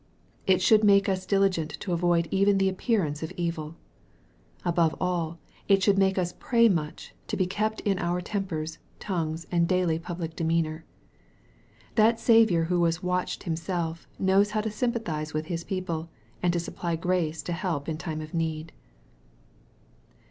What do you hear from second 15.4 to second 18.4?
his people, and to supply grace to help in time of